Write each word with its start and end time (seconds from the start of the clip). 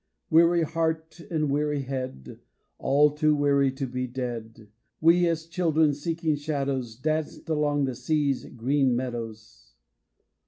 Weary 0.31 0.63
heart 0.63 1.19
and 1.29 1.51
weary 1.51 1.81
head, 1.83 2.39
All 2.79 3.11
too 3.11 3.35
weary 3.35 3.71
to 3.73 3.85
be 3.85 4.07
dead, 4.07 4.71
We 4.99 5.27
as 5.27 5.45
children 5.45 5.93
seeking 5.93 6.37
shadows 6.37 6.95
Danced 6.95 7.47
along 7.49 7.85
the 7.85 7.93
sea's 7.93 8.45
green 8.45 8.95
meadows. 8.95 9.75